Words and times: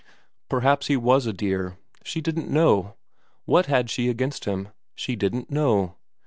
Perhaps 0.49 0.87
he 0.87 0.97
was 0.97 1.27
a 1.27 1.31
dear. 1.31 1.77
She 2.03 2.21
didn't 2.21 2.49
know. 2.49 2.95
What 3.45 3.67
had 3.67 3.91
she 3.91 4.09
against 4.09 4.45
him? 4.45 4.69
She 4.95 5.15
didn't 5.15 5.51
know. 5.51 5.97